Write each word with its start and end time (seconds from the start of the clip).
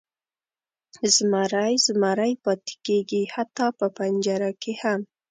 زمری 1.15 1.73
زمری 1.85 2.33
پاتې 2.43 2.73
کیږي، 2.85 3.23
حتی 3.33 3.67
په 3.79 3.87
پنجره 3.97 4.51
کې 4.61 4.73
هم. 4.81 4.99